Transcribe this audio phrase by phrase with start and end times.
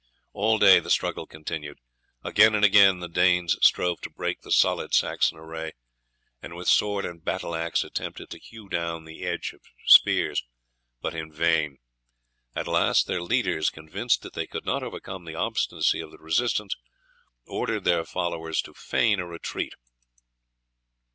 [0.33, 1.77] All day the struggle continued.
[2.23, 5.73] Again and again the Danes strove to break the solid Saxon array,
[6.41, 10.43] and with sword and battle axe attempted to hew down the hedge of spears,
[11.01, 11.77] but in vain.
[12.55, 16.75] At last their leaders, convinced that they could not overcome the obstinacy of the resistance,
[17.45, 19.73] ordered their followers to feign a retreat.